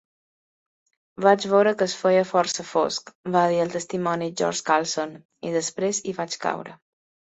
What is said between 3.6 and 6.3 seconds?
el testimoni George Carlson, "i després hi